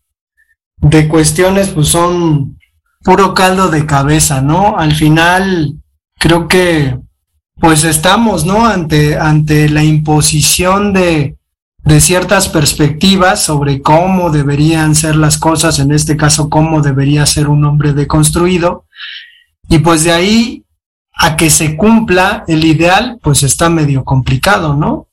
de 0.77 1.09
cuestiones 1.09 1.71
pues 1.71 1.89
son 1.89 2.59
puro 3.03 3.35
caldo 3.35 3.69
de 3.69 3.87
cabeza, 3.87 4.41
¿no? 4.41 4.77
Al 4.79 4.95
final 4.95 5.75
creo 6.19 6.47
que 6.47 6.97
pues 7.59 7.83
estamos, 7.85 8.45
¿no? 8.45 8.67
Ante, 8.67 9.19
ante 9.19 9.69
la 9.69 9.83
imposición 9.83 10.93
de, 10.93 11.36
de 11.87 12.01
ciertas 12.01 12.49
perspectivas 12.49 13.45
sobre 13.45 13.81
cómo 13.81 14.31
deberían 14.31 14.97
ser 14.97 15.15
las 15.15 15.39
cosas, 15.39 15.79
en 15.79 15.93
este 15.93 16.17
caso 16.17 16.51
cómo 16.51 16.83
debería 16.83 17.25
ser 17.27 17.49
un 17.49 17.65
hombre 17.65 17.93
deconstruido, 17.93 18.87
y 19.69 19.79
pues 19.79 20.03
de 20.03 20.11
ahí 20.11 20.65
a 21.15 21.37
que 21.37 21.49
se 21.49 21.77
cumpla 21.77 22.45
el 22.49 22.65
ideal, 22.65 23.21
pues 23.23 23.45
está 23.45 23.71
medio 23.71 24.05
complicado, 24.05 24.75
¿no? 24.75 25.07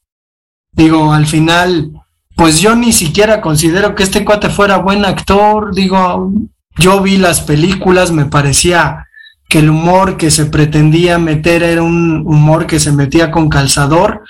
Digo, 0.71 1.13
al 1.13 1.27
final, 1.27 1.91
pues 2.35 2.59
yo 2.59 2.75
ni 2.75 2.91
siquiera 2.91 3.39
considero 3.39 3.93
que 3.93 4.01
este 4.01 4.25
cuate 4.25 4.49
fuera 4.49 4.77
buen 4.77 5.05
actor, 5.05 5.75
digo, 5.75 6.33
yo 6.77 7.01
vi 7.01 7.17
las 7.17 7.41
películas, 7.41 8.11
me 8.11 8.25
parecía 8.25 9.07
que 9.47 9.59
el 9.59 9.69
humor 9.69 10.17
que 10.17 10.31
se 10.31 10.47
pretendía 10.47 11.19
meter 11.19 11.61
era 11.61 11.83
un 11.83 12.23
humor 12.25 12.65
que 12.65 12.79
se 12.79 12.91
metía 12.91 13.29
con 13.29 13.47
calzador, 13.47 14.23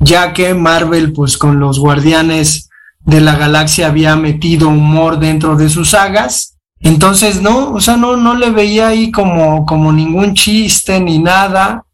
ya 0.00 0.32
que 0.32 0.54
Marvel, 0.54 1.12
pues 1.12 1.36
con 1.36 1.60
los 1.60 1.78
Guardianes 1.78 2.68
de 3.00 3.20
la 3.20 3.36
Galaxia 3.36 3.88
había 3.88 4.16
metido 4.16 4.68
humor 4.68 5.18
dentro 5.18 5.56
de 5.56 5.68
sus 5.68 5.90
sagas. 5.90 6.56
Entonces, 6.80 7.42
no, 7.42 7.72
o 7.72 7.80
sea, 7.80 7.96
no, 7.96 8.16
no 8.16 8.34
le 8.34 8.50
veía 8.50 8.88
ahí 8.88 9.10
como, 9.10 9.66
como 9.66 9.92
ningún 9.92 10.34
chiste 10.34 11.00
ni 11.00 11.18
nada. 11.18 11.84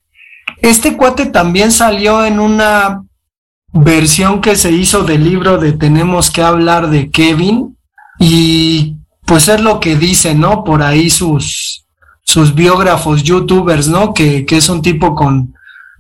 Este 0.61 0.96
cuate 0.96 1.26
también 1.26 1.73
salió 1.73 2.25
en 2.25 2.38
una 2.38 3.02
versión 3.73 4.40
que 4.40 4.56
se 4.56 4.70
hizo 4.70 5.04
del 5.04 5.25
libro 5.25 5.58
de 5.58 5.73
Tenemos 5.73 6.30
que 6.30 6.42
hablar 6.42 6.90
de 6.90 7.11
Kevin 7.11 7.76
y 8.18 8.96
pues 9.26 9.49
es 9.49 9.61
lo 9.61 9.80
que 9.80 9.96
dicen, 9.96 10.40
¿no? 10.40 10.64
Por 10.64 10.82
ahí 10.82 11.11
sus, 11.11 11.87
sus 12.23 12.54
biógrafos, 12.54 13.23
youtubers, 13.23 13.88
¿no? 13.88 14.12
Que, 14.12 14.44
que 14.44 14.58
es 14.58 14.68
un 14.68 14.82
tipo 14.82 15.14
con, 15.14 15.54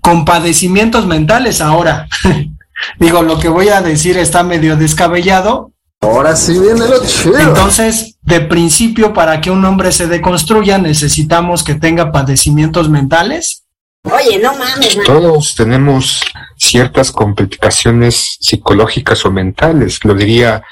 con 0.04 0.26
padecimientos 0.26 1.06
mentales 1.06 1.62
ahora. 1.62 2.06
Digo, 2.98 3.22
lo 3.22 3.38
que 3.38 3.48
voy 3.48 3.70
a 3.70 3.80
decir 3.80 4.18
está 4.18 4.42
medio 4.42 4.76
descabellado. 4.76 5.72
Ahora 6.02 6.36
sí 6.36 6.52
viene 6.58 6.86
lo 6.86 7.02
chido. 7.06 7.38
Entonces, 7.38 8.18
de 8.20 8.42
principio, 8.42 9.14
para 9.14 9.40
que 9.40 9.50
un 9.50 9.64
hombre 9.64 9.92
se 9.92 10.06
deconstruya, 10.06 10.76
necesitamos 10.76 11.64
que 11.64 11.76
tenga 11.76 12.12
padecimientos 12.12 12.90
mentales. 12.90 13.64
Oye, 14.02 14.38
no 14.38 14.52
mames. 14.52 14.94
man. 14.94 15.06
Todos 15.06 15.54
tenemos 15.54 16.20
ciertas 16.58 17.10
complicaciones 17.10 18.36
psicológicas 18.40 19.24
o 19.24 19.30
mentales. 19.30 20.04
Lo 20.04 20.12
diría, 20.12 20.62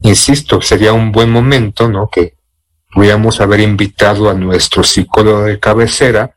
insisto, 0.00 0.60
sería 0.60 0.92
un 0.92 1.12
buen 1.12 1.30
momento, 1.30 1.88
¿no? 1.88 2.08
Que 2.08 2.34
pudiéramos 2.92 3.40
haber 3.40 3.60
invitado 3.60 4.28
a 4.28 4.34
nuestro 4.34 4.82
psicólogo 4.82 5.42
de 5.42 5.60
cabecera, 5.60 6.34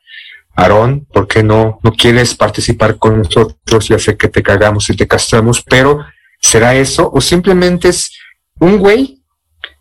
Aarón, 0.56 1.06
¿por 1.12 1.28
qué 1.28 1.44
no, 1.44 1.80
no 1.84 1.92
quieres 1.94 2.36
participar 2.36 2.98
con 2.98 3.20
nosotros? 3.20 3.88
Ya 3.88 3.98
sé 3.98 4.18
que 4.18 4.28
te 4.28 4.44
cagamos 4.44 4.90
y 4.90 4.96
te 4.96 5.08
castramos, 5.08 5.64
pero 5.64 6.06
¿será 6.42 6.76
eso? 6.76 7.10
¿O 7.14 7.22
simplemente 7.22 7.90
es 7.90 8.12
un 8.60 8.78
güey 8.78 9.22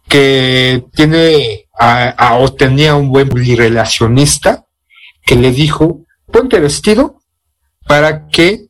que 0.08 0.84
tiene 0.94 1.66
a, 1.78 2.08
a- 2.10 2.36
o 2.38 2.52
tenía 2.52 2.94
un 2.94 3.08
buen 3.10 3.30
relacionista 3.30 4.64
que 5.24 5.36
le 5.36 5.50
dijo, 5.52 6.04
ponte 6.32 6.58
vestido 6.60 7.20
para 7.86 8.26
que 8.28 8.66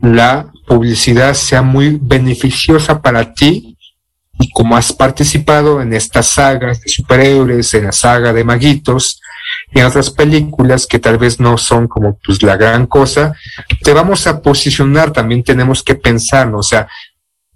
la 0.00 0.52
publicidad 0.66 1.34
sea 1.34 1.62
muy 1.62 1.98
beneficiosa 2.00 3.00
para 3.00 3.32
ti 3.34 3.76
y 4.38 4.50
como 4.50 4.76
has 4.76 4.92
participado 4.92 5.80
en 5.80 5.94
estas 5.94 6.26
sagas 6.26 6.80
de 6.82 6.88
superhéroes, 6.90 7.72
en 7.74 7.84
la 7.84 7.92
saga 7.92 8.32
de 8.32 8.44
maguitos 8.44 9.20
y 9.72 9.80
en 9.80 9.86
otras 9.86 10.10
películas 10.10 10.86
que 10.86 10.98
tal 10.98 11.18
vez 11.18 11.40
no 11.40 11.58
son 11.58 11.88
como 11.88 12.18
pues 12.24 12.42
la 12.42 12.56
gran 12.56 12.86
cosa, 12.86 13.34
te 13.82 13.92
vamos 13.92 14.26
a 14.26 14.40
posicionar, 14.40 15.12
también 15.12 15.42
tenemos 15.42 15.82
que 15.82 15.94
pensar, 15.94 16.54
o 16.54 16.62
sea, 16.62 16.88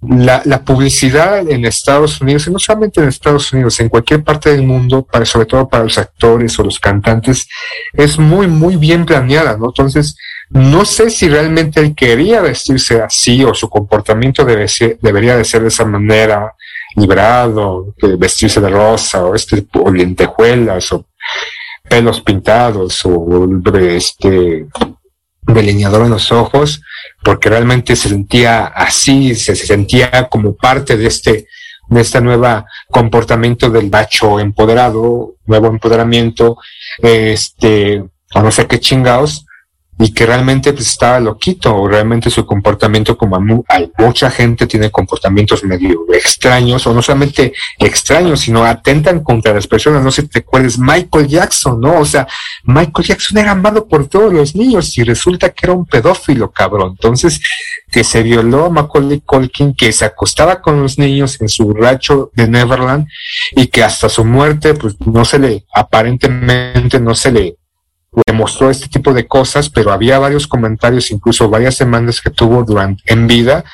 la, 0.02 0.40
la 0.46 0.64
publicidad 0.64 1.46
en 1.48 1.66
Estados 1.66 2.20
Unidos, 2.22 2.46
y 2.46 2.50
no 2.50 2.58
solamente 2.58 3.02
en 3.02 3.08
Estados 3.08 3.52
Unidos, 3.52 3.78
en 3.80 3.90
cualquier 3.90 4.24
parte 4.24 4.50
del 4.50 4.62
mundo, 4.62 5.02
para, 5.02 5.26
sobre 5.26 5.44
todo 5.46 5.68
para 5.68 5.84
los 5.84 5.98
actores 5.98 6.58
o 6.58 6.64
los 6.64 6.80
cantantes, 6.80 7.46
es 7.92 8.18
muy, 8.18 8.46
muy 8.46 8.76
bien 8.76 9.04
planeada, 9.04 9.58
¿no? 9.58 9.66
Entonces, 9.66 10.16
no 10.48 10.84
sé 10.86 11.10
si 11.10 11.28
realmente 11.28 11.80
él 11.80 11.94
quería 11.94 12.40
vestirse 12.40 13.02
así 13.02 13.44
o 13.44 13.52
su 13.54 13.68
comportamiento 13.68 14.44
debe 14.44 14.68
ser- 14.68 14.98
debería 15.02 15.36
de 15.36 15.44
ser 15.44 15.62
de 15.62 15.68
esa 15.68 15.84
manera, 15.84 16.54
librado, 16.96 17.94
vestirse 18.18 18.60
de 18.60 18.68
rosa 18.70 19.22
o 19.24 19.34
este, 19.34 19.66
o 19.74 19.90
lentejuelas 19.92 20.92
o 20.92 21.06
pelos 21.90 22.20
pintados 22.20 23.04
o 23.04 23.48
este 23.80 24.66
delineador 25.42 26.04
en 26.04 26.10
los 26.10 26.30
ojos, 26.30 26.80
porque 27.24 27.48
realmente 27.48 27.96
se 27.96 28.08
sentía 28.08 28.66
así, 28.66 29.34
se, 29.34 29.56
se 29.56 29.66
sentía 29.66 30.28
como 30.30 30.54
parte 30.54 30.96
de 30.96 31.08
este, 31.08 31.48
de 31.88 32.00
este 32.00 32.20
nuevo 32.20 32.64
comportamiento 32.88 33.68
del 33.70 33.90
macho 33.90 34.38
empoderado, 34.38 35.34
nuevo 35.46 35.66
empoderamiento, 35.66 36.58
este, 37.02 38.04
o 38.34 38.40
no 38.40 38.52
sé 38.52 38.68
qué 38.68 38.78
chingados, 38.78 39.44
y 40.00 40.12
que 40.14 40.24
realmente 40.24 40.72
pues, 40.72 40.88
estaba 40.88 41.20
loquito, 41.20 41.76
o 41.76 41.86
realmente 41.86 42.30
su 42.30 42.46
comportamiento, 42.46 43.18
como 43.18 43.64
hay 43.68 43.92
mucha 43.98 44.30
gente 44.30 44.66
tiene 44.66 44.90
comportamientos 44.90 45.62
medio 45.62 46.06
extraños, 46.14 46.86
o 46.86 46.94
no 46.94 47.02
solamente 47.02 47.52
extraños, 47.78 48.40
sino 48.40 48.64
atentan 48.64 49.20
contra 49.20 49.52
las 49.52 49.66
personas, 49.66 50.02
no 50.02 50.10
sé 50.10 50.22
si 50.22 50.28
te 50.28 50.38
acuerdas, 50.38 50.78
Michael 50.78 51.28
Jackson, 51.28 51.78
¿no? 51.78 52.00
O 52.00 52.06
sea, 52.06 52.26
Michael 52.64 53.08
Jackson 53.08 53.38
era 53.38 53.50
amado 53.50 53.86
por 53.86 54.08
todos 54.08 54.32
los 54.32 54.56
niños 54.56 54.96
y 54.96 55.04
resulta 55.04 55.50
que 55.50 55.66
era 55.66 55.74
un 55.74 55.84
pedófilo, 55.84 56.50
cabrón. 56.50 56.92
Entonces, 56.92 57.38
que 57.92 58.02
se 58.02 58.22
violó 58.22 58.66
a 58.66 58.70
Macaulay 58.70 59.20
Culkin, 59.20 59.74
que 59.74 59.92
se 59.92 60.06
acostaba 60.06 60.62
con 60.62 60.80
los 60.80 60.98
niños 60.98 61.38
en 61.42 61.50
su 61.50 61.74
racho 61.74 62.30
de 62.34 62.48
Neverland 62.48 63.06
y 63.52 63.66
que 63.66 63.82
hasta 63.82 64.08
su 64.08 64.24
muerte, 64.24 64.72
pues 64.72 64.94
no 65.04 65.26
se 65.26 65.38
le, 65.38 65.66
aparentemente 65.74 66.98
no 67.00 67.14
se 67.14 67.32
le 67.32 67.59
demostró 68.26 68.70
este 68.70 68.88
tipo 68.88 69.12
de 69.12 69.26
cosas, 69.26 69.68
pero 69.68 69.92
había 69.92 70.18
varios 70.18 70.46
comentarios, 70.46 71.10
incluso 71.10 71.48
varias 71.48 71.76
semanas 71.76 72.20
que 72.20 72.30
tuvo 72.30 72.64
durante 72.64 73.02
en 73.06 73.26
vida, 73.26 73.64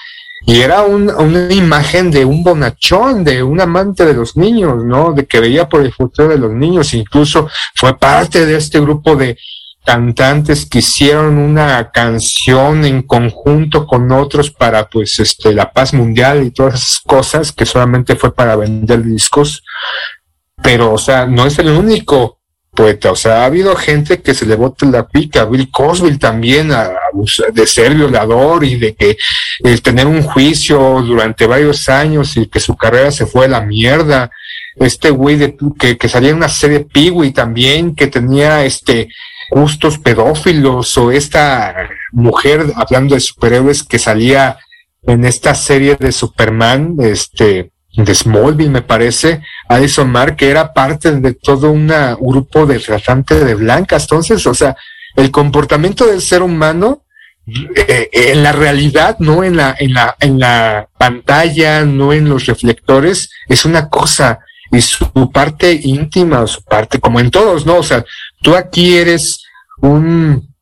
y 0.44 0.60
era 0.60 0.82
una 0.82 1.52
imagen 1.52 2.10
de 2.10 2.24
un 2.24 2.44
bonachón, 2.44 3.24
de 3.24 3.42
un 3.42 3.60
amante 3.60 4.04
de 4.04 4.14
los 4.14 4.36
niños, 4.36 4.84
¿no? 4.84 5.12
De 5.12 5.26
que 5.26 5.40
veía 5.40 5.68
por 5.68 5.80
el 5.80 5.92
futuro 5.92 6.28
de 6.28 6.38
los 6.38 6.52
niños, 6.52 6.94
incluso 6.94 7.48
fue 7.74 7.98
parte 7.98 8.46
de 8.46 8.56
este 8.56 8.78
grupo 8.78 9.16
de 9.16 9.38
cantantes 9.86 10.66
que 10.66 10.80
hicieron 10.80 11.38
una 11.38 11.90
canción 11.92 12.84
en 12.84 13.02
conjunto 13.02 13.86
con 13.86 14.10
otros 14.10 14.50
para 14.50 14.88
pues 14.88 15.20
este 15.20 15.54
la 15.54 15.72
paz 15.72 15.94
mundial 15.94 16.44
y 16.44 16.50
todas 16.50 16.74
esas 16.74 16.98
cosas 16.98 17.52
que 17.52 17.64
solamente 17.64 18.16
fue 18.16 18.34
para 18.34 18.56
vender 18.56 19.04
discos 19.04 19.62
pero 20.60 20.92
o 20.92 20.98
sea 20.98 21.26
no 21.26 21.46
es 21.46 21.60
el 21.60 21.68
único 21.68 22.40
poeta. 22.76 23.10
O 23.10 23.16
sea, 23.16 23.42
ha 23.42 23.46
habido 23.46 23.74
gente 23.74 24.22
que 24.22 24.34
se 24.34 24.46
le 24.46 24.54
bota 24.54 24.86
la 24.86 25.08
pica, 25.08 25.44
Bill 25.44 25.68
Cosby 25.70 26.16
también, 26.18 26.70
a, 26.70 26.90
de 27.52 27.66
ser 27.66 27.94
violador 27.94 28.62
y 28.64 28.76
de 28.76 28.94
que 28.94 29.16
el 29.64 29.82
tener 29.82 30.06
un 30.06 30.22
juicio 30.22 30.78
durante 31.02 31.46
varios 31.46 31.88
años 31.88 32.36
y 32.36 32.46
que 32.46 32.60
su 32.60 32.76
carrera 32.76 33.10
se 33.10 33.26
fue 33.26 33.46
a 33.46 33.48
la 33.48 33.62
mierda. 33.62 34.30
Este 34.76 35.10
güey 35.10 35.36
de, 35.36 35.56
que, 35.76 35.98
que 35.98 36.08
salía 36.08 36.30
en 36.30 36.36
una 36.36 36.48
serie 36.48 36.80
Peewee 36.80 37.32
también, 37.32 37.96
que 37.96 38.06
tenía 38.06 38.64
este 38.64 39.08
gustos 39.50 39.98
pedófilos, 39.98 40.96
o 40.98 41.10
esta 41.10 41.88
mujer, 42.12 42.72
hablando 42.76 43.14
de 43.14 43.20
superhéroes, 43.20 43.82
que 43.82 43.98
salía 43.98 44.58
en 45.02 45.24
esta 45.24 45.54
serie 45.54 45.96
de 45.96 46.12
Superman, 46.12 46.96
este, 47.00 47.70
de 47.96 48.14
Smallville, 48.14 48.70
me 48.70 48.82
parece, 48.82 49.42
Alison 49.68 50.10
Mark, 50.10 50.36
que 50.36 50.50
era 50.50 50.72
parte 50.72 51.12
de 51.12 51.34
todo 51.34 51.70
un 51.70 51.92
grupo 52.20 52.66
de 52.66 52.78
tratantes 52.78 53.44
de 53.44 53.54
blancas. 53.54 54.02
Entonces, 54.02 54.46
o 54.46 54.54
sea, 54.54 54.76
el 55.16 55.30
comportamiento 55.30 56.06
del 56.06 56.20
ser 56.20 56.42
humano 56.42 57.04
eh, 57.76 58.10
en 58.12 58.42
la 58.42 58.52
realidad, 58.52 59.16
no 59.20 59.44
en 59.44 59.56
la, 59.56 59.74
en 59.78 59.94
la, 59.94 60.16
en 60.20 60.38
la 60.38 60.88
pantalla, 60.98 61.84
no 61.84 62.12
en 62.12 62.28
los 62.28 62.46
reflectores, 62.46 63.30
es 63.48 63.64
una 63.64 63.88
cosa. 63.88 64.40
Y 64.72 64.80
su 64.80 65.30
parte 65.30 65.72
íntima, 65.72 66.46
su 66.46 66.62
parte, 66.64 66.98
como 66.98 67.20
en 67.20 67.30
todos, 67.30 67.64
¿no? 67.64 67.76
O 67.76 67.82
sea, 67.84 68.04
tú 68.42 68.56
aquí 68.56 68.96
eres 68.96 69.44
un, 69.80 70.55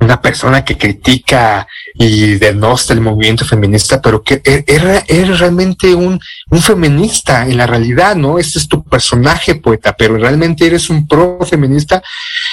una 0.00 0.20
persona 0.20 0.64
que 0.64 0.78
critica 0.78 1.66
y 1.94 2.36
denosta 2.36 2.94
el 2.94 3.00
movimiento 3.00 3.44
feminista, 3.44 4.00
pero 4.00 4.22
que 4.22 4.40
e-, 4.44 4.64
era, 4.66 5.04
realmente 5.36 5.94
un, 5.94 6.18
un, 6.50 6.62
feminista 6.62 7.46
en 7.46 7.58
la 7.58 7.66
realidad, 7.66 8.16
¿no? 8.16 8.38
Este 8.38 8.58
es 8.58 8.66
tu 8.66 8.82
personaje, 8.82 9.56
poeta, 9.56 9.94
pero 9.96 10.16
realmente 10.16 10.66
eres 10.66 10.88
un 10.88 11.06
pro 11.06 11.38
feminista 11.44 12.02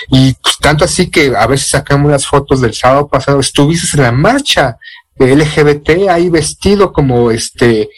y 0.10 0.34
pues, 0.34 0.58
tanto 0.60 0.84
así 0.84 1.10
que 1.10 1.34
a 1.36 1.48
veces 1.48 1.70
sacamos 1.70 2.12
las 2.12 2.28
fotos 2.28 2.62
del 2.62 2.74
sábado 2.74 3.08
pasado, 3.08 3.40
estuviste 3.40 3.96
en 3.96 4.04
la 4.04 4.12
marcha 4.12 4.78
LGBT 5.18 6.10
ahí 6.10 6.30
vestido 6.30 6.92
como 6.92 7.32
este 7.32 7.90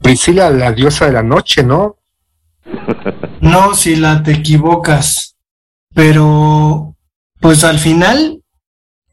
Priscila, 0.00 0.50
la 0.50 0.72
diosa 0.72 1.06
de 1.06 1.12
la 1.12 1.22
noche, 1.22 1.62
¿no? 1.62 1.96
No, 3.40 3.72
si 3.72 3.94
la 3.94 4.24
te 4.24 4.32
equivocas, 4.32 5.36
pero 5.94 6.96
pues 7.40 7.62
al 7.62 7.78
final 7.78 8.37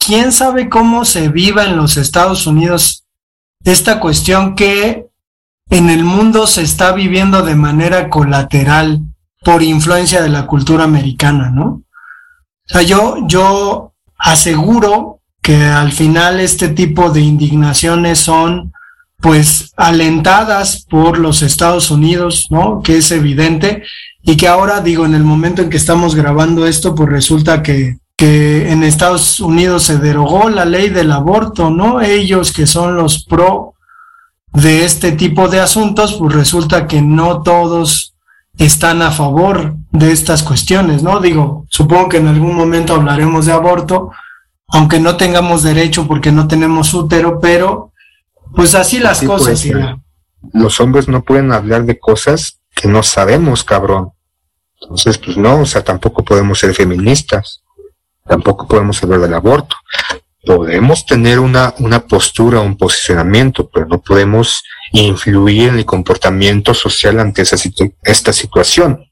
quién 0.06 0.32
sabe 0.32 0.70
cómo 0.70 1.04
se 1.04 1.30
viva 1.30 1.64
en 1.64 1.78
los 1.78 1.98
Estados 1.98 2.46
Unidos 2.46 3.06
esta 3.64 4.00
cuestión 4.00 4.56
que 4.56 5.08
en 5.70 5.90
el 5.90 6.04
mundo 6.04 6.46
se 6.46 6.62
está 6.62 6.92
viviendo 6.92 7.42
de 7.42 7.56
manera 7.56 8.10
colateral 8.10 9.02
por 9.44 9.64
influencia 9.64 10.22
de 10.22 10.30
la 10.30 10.46
cultura 10.46 10.84
americana, 10.84 11.50
¿no? 11.50 11.66
O 11.66 11.84
sea, 12.68 12.84
yo, 12.84 13.18
yo 13.28 13.94
aseguro 14.18 15.22
que 15.42 15.64
al 15.64 15.92
final 15.92 16.40
este 16.40 16.70
tipo 16.70 17.10
de 17.10 17.22
indignaciones 17.22 18.20
son 18.20 18.74
pues 19.22 19.72
alentadas 19.76 20.86
por 20.88 21.18
los 21.18 21.42
Estados 21.42 21.90
Unidos, 21.90 22.48
¿no? 22.52 22.82
Que 22.84 22.98
es 22.98 23.12
evidente 23.12 23.84
y 24.22 24.38
que 24.38 24.48
ahora 24.48 24.82
digo, 24.82 25.06
en 25.06 25.16
el 25.16 25.24
momento 25.24 25.64
en 25.64 25.70
que 25.70 25.78
estamos 25.78 26.14
grabando 26.14 26.68
esto, 26.68 26.94
pues 26.94 27.10
resulta 27.10 27.64
que 27.64 27.98
que 28.16 28.72
en 28.72 28.84
Estados 28.84 29.40
Unidos 29.40 29.84
se 29.84 29.98
derogó 29.98 30.50
la 30.50 30.66
ley 30.66 30.90
del 30.90 31.12
aborto, 31.12 31.70
¿no? 31.70 32.02
Ellos 32.02 32.54
que 32.54 32.66
son 32.66 32.96
los 32.96 33.26
pro 33.26 33.74
de 34.54 34.86
este 34.86 35.12
tipo 35.12 35.50
de 35.50 35.60
asuntos, 35.60 36.14
pues 36.14 36.34
resulta 36.34 36.88
que 36.88 37.02
no 37.02 37.42
todos 37.42 38.16
están 38.58 39.02
a 39.02 39.12
favor 39.12 39.76
de 39.92 40.14
estas 40.14 40.44
cuestiones, 40.44 41.04
¿no? 41.04 41.20
Digo, 41.20 41.66
supongo 41.70 42.08
que 42.08 42.18
en 42.18 42.30
algún 42.30 42.56
momento 42.56 42.96
hablaremos 42.96 43.46
de 43.46 43.52
aborto, 43.52 44.12
aunque 44.70 45.00
no 45.00 45.18
tengamos 45.18 45.62
derecho 45.64 46.08
porque 46.08 46.32
no 46.32 46.48
tenemos 46.48 46.94
útero, 46.94 47.40
pero 47.42 47.92
pues 48.56 48.76
así 48.76 49.00
las 49.00 49.22
cosas. 49.22 49.68
Los 50.54 50.80
hombres 50.80 51.10
no 51.10 51.22
pueden 51.22 51.52
hablar 51.52 51.84
de 51.84 52.00
cosas 52.00 52.62
que 52.74 52.88
no 52.88 53.04
sabemos, 53.04 53.66
cabrón. 53.66 54.12
Entonces, 54.80 55.18
pues 55.18 55.36
no, 55.36 55.62
o 55.62 55.66
sea, 55.66 55.84
tampoco 55.84 56.24
podemos 56.24 56.60
ser 56.60 56.74
feministas 56.74 57.65
tampoco 58.26 58.68
podemos 58.68 59.02
hablar 59.04 59.22
del 59.22 59.34
aborto. 59.34 59.76
Podemos 60.46 61.06
tener 61.06 61.40
una, 61.40 61.74
una 61.80 62.06
postura, 62.06 62.60
un 62.60 62.78
posicionamiento, 62.78 63.70
pero 63.74 63.88
no 63.88 64.00
podemos 64.00 64.64
influir 64.92 65.70
en 65.70 65.78
el 65.80 65.86
comportamiento 65.86 66.74
social 66.74 67.20
ante 67.20 67.42
esa 67.42 67.58
esta 68.04 68.32
situación. 68.32 69.06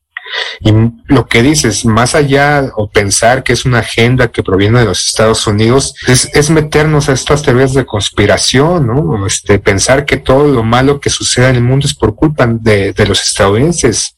Y 0.62 0.72
lo 1.08 1.28
que 1.28 1.42
dices, 1.42 1.86
más 1.86 2.16
allá 2.16 2.72
o 2.76 2.90
pensar 2.90 3.44
que 3.44 3.54
es 3.54 3.66
una 3.66 3.80
agenda 3.80 4.32
que 4.32 4.44
proviene 4.44 4.80
de 4.80 4.86
los 4.86 5.08
Estados 5.08 5.46
Unidos, 5.48 5.96
es, 6.08 6.50
meternos 6.50 7.10
a 7.10 7.14
estas 7.14 7.44
teorías 7.44 7.74
de 7.74 7.86
conspiración, 7.86 8.88
¿no? 8.88 9.28
Este, 9.28 9.60
pensar 9.60 10.06
que 10.06 10.18
todo 10.18 10.48
lo 10.48 10.64
malo 10.64 11.00
que 11.00 11.10
sucede 11.10 11.50
en 11.50 11.56
el 11.58 11.64
mundo 11.64 11.86
es 11.86 11.94
por 11.94 12.16
culpa 12.16 12.48
de, 12.48 12.94
de 12.94 13.06
los 13.06 13.22
estadounidenses. 13.22 14.16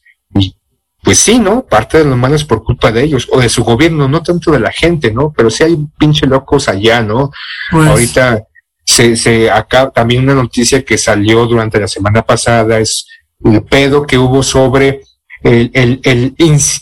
Pues 1.06 1.18
sí, 1.20 1.38
¿no? 1.38 1.64
Parte 1.64 1.98
de 1.98 2.04
lo 2.04 2.16
malo 2.16 2.34
es 2.34 2.42
por 2.42 2.64
culpa 2.64 2.90
de 2.90 3.04
ellos 3.04 3.28
o 3.30 3.38
de 3.38 3.48
su 3.48 3.62
gobierno, 3.62 4.08
no 4.08 4.24
tanto 4.24 4.50
de 4.50 4.58
la 4.58 4.72
gente, 4.72 5.12
¿no? 5.12 5.32
Pero 5.36 5.50
sí 5.50 5.62
hay 5.62 5.78
pinche 5.96 6.26
locos 6.26 6.68
allá, 6.68 7.00
¿no? 7.00 7.30
Pues 7.70 7.88
Ahorita 7.88 8.42
se, 8.84 9.14
se 9.14 9.48
acá 9.48 9.90
también 9.90 10.24
una 10.24 10.34
noticia 10.34 10.84
que 10.84 10.98
salió 10.98 11.46
durante 11.46 11.78
la 11.78 11.86
semana 11.86 12.22
pasada 12.22 12.80
es 12.80 13.06
el 13.44 13.62
pedo 13.62 14.04
que 14.04 14.18
hubo 14.18 14.42
sobre 14.42 15.02
el, 15.44 15.70
el, 15.74 16.00
el 16.02 16.34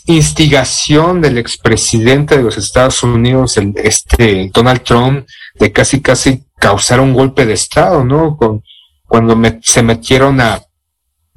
instigación 0.07 1.21
del 1.21 1.37
expresidente 1.37 2.35
de 2.35 2.41
los 2.41 2.57
Estados 2.57 3.03
Unidos, 3.03 3.57
el, 3.57 3.73
este 3.75 4.49
Donald 4.51 4.81
Trump, 4.81 5.27
de 5.53 5.71
casi 5.71 6.01
casi 6.01 6.45
causar 6.57 6.99
un 6.99 7.13
golpe 7.13 7.45
de 7.45 7.53
estado, 7.53 8.03
¿no? 8.03 8.35
Con, 8.37 8.63
cuando 9.05 9.39
se 9.61 9.83
metieron 9.83 10.41
a 10.41 10.63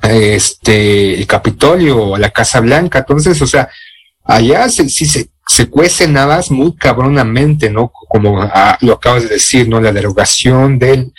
este, 0.03 1.15
el 1.15 1.27
Capitolio 1.27 2.11
o 2.11 2.17
la 2.19 2.31
Casa 2.31 2.61
Blanca. 2.61 3.01
Entonces, 3.01 3.41
o 3.43 3.47
sea, 3.47 3.69
allá 4.25 4.69
sí 4.69 4.89
se, 4.89 5.31
se, 5.47 5.69
cuece 5.69 6.07
nada 6.07 6.37
más 6.37 6.51
muy 6.51 6.75
cabronamente, 6.75 7.71
¿no? 7.71 7.91
Como 8.09 8.41
ah, 8.43 8.79
lo 8.81 8.95
acabas 8.95 9.25
de 9.25 9.31
decir, 9.31 9.69
¿no? 9.69 9.81
La 9.81 9.93
derogación 9.93 10.79
de 10.79 11.11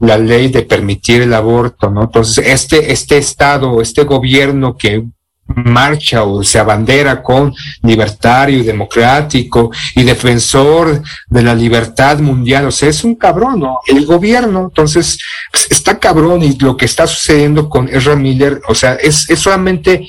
la 0.00 0.18
ley 0.18 0.48
de 0.48 0.62
permitir 0.62 1.22
el 1.22 1.34
aborto, 1.34 1.90
¿no? 1.90 2.04
Entonces, 2.04 2.46
este, 2.46 2.92
este 2.92 3.18
Estado, 3.18 3.80
este 3.80 4.04
gobierno 4.04 4.76
que 4.76 5.04
marcha 5.46 6.24
o 6.24 6.42
se 6.42 6.58
abandera 6.58 7.22
con 7.22 7.54
libertario 7.82 8.64
democrático 8.64 9.70
y 9.94 10.02
defensor 10.02 11.02
de 11.28 11.42
la 11.42 11.54
libertad 11.54 12.18
mundial. 12.20 12.66
O 12.66 12.70
sea, 12.70 12.88
es 12.88 13.04
un 13.04 13.14
cabrón, 13.14 13.60
¿no? 13.60 13.80
El 13.86 14.06
gobierno, 14.06 14.64
entonces, 14.68 15.18
pues, 15.50 15.70
está 15.70 15.98
cabrón 15.98 16.42
y 16.42 16.56
lo 16.58 16.76
que 16.76 16.86
está 16.86 17.06
sucediendo 17.06 17.68
con 17.68 17.88
Ezra 17.88 18.16
Miller, 18.16 18.60
o 18.68 18.74
sea, 18.74 18.94
es, 18.94 19.28
es 19.28 19.38
solamente 19.38 20.08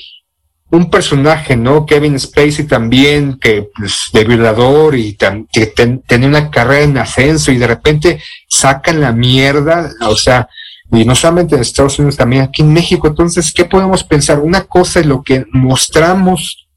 un 0.70 0.90
personaje, 0.90 1.56
¿no? 1.56 1.86
Kevin 1.86 2.18
Spacey 2.18 2.66
también, 2.66 3.38
que 3.38 3.68
pues, 3.76 4.04
de 4.12 4.24
violador 4.24 4.96
y 4.96 5.16
que 5.16 5.66
tenía 6.06 6.28
una 6.28 6.50
carrera 6.50 6.82
en 6.82 6.98
ascenso 6.98 7.52
y 7.52 7.58
de 7.58 7.66
repente 7.66 8.22
sacan 8.48 9.00
la 9.00 9.12
mierda, 9.12 9.90
o 10.00 10.16
sea, 10.16 10.48
y 10.94 11.04
no 11.04 11.14
solamente 11.14 11.54
en 11.54 11.62
Estados 11.62 11.98
Unidos, 11.98 12.16
también 12.16 12.42
aquí 12.42 12.62
en 12.62 12.72
México. 12.72 13.08
Entonces, 13.08 13.52
¿qué 13.52 13.64
podemos 13.64 14.04
pensar? 14.04 14.38
Una 14.38 14.64
cosa 14.64 15.00
es 15.00 15.06
lo 15.06 15.22
que 15.22 15.44
mostramos 15.52 16.68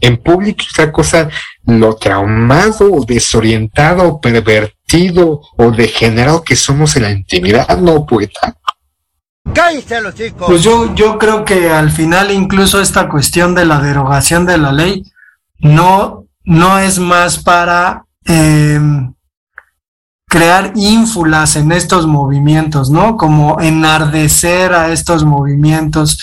en 0.00 0.16
público 0.16 0.64
otra 0.72 0.90
cosa 0.90 1.28
lo 1.64 1.94
traumado, 1.94 2.90
desorientado, 3.06 4.20
pervertido 4.20 5.40
o 5.56 5.70
degenerado 5.70 6.42
que 6.42 6.56
somos 6.56 6.96
en 6.96 7.02
la 7.04 7.10
intimidad, 7.12 7.78
¿no, 7.78 8.04
poeta? 8.04 8.56
Cállate 9.54 10.00
los 10.00 10.14
chicos. 10.14 10.46
Pues 10.46 10.62
yo, 10.62 10.94
yo 10.94 11.18
creo 11.18 11.44
que 11.44 11.70
al 11.70 11.90
final 11.90 12.30
incluso 12.30 12.80
esta 12.80 13.08
cuestión 13.08 13.54
de 13.54 13.64
la 13.64 13.80
derogación 13.80 14.44
de 14.44 14.58
la 14.58 14.72
ley 14.72 15.04
no, 15.58 16.26
no 16.44 16.78
es 16.78 16.98
más 16.98 17.38
para 17.38 18.04
eh, 18.26 18.80
crear 20.32 20.72
ínfulas 20.76 21.56
en 21.56 21.72
estos 21.72 22.06
movimientos, 22.06 22.88
¿no? 22.88 23.18
Como 23.18 23.60
enardecer 23.60 24.72
a 24.72 24.90
estos 24.90 25.26
movimientos, 25.26 26.18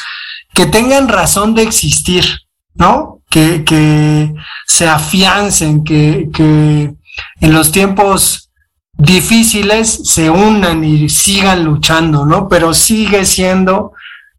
que 0.52 0.66
tengan 0.66 1.08
razón 1.08 1.54
de 1.54 1.62
existir, 1.62 2.26
¿no? 2.74 3.22
Que, 3.30 3.64
que 3.64 4.34
se 4.66 4.90
afiancen, 4.90 5.84
que, 5.84 6.28
que 6.34 6.92
en 7.40 7.54
los 7.54 7.72
tiempos 7.72 8.50
difíciles 8.98 10.02
se 10.06 10.32
unan 10.32 10.84
y 10.84 11.08
sigan 11.08 11.64
luchando, 11.64 12.26
¿no? 12.26 12.48
Pero 12.50 12.74
sigue 12.74 13.26
siendo 13.26 13.92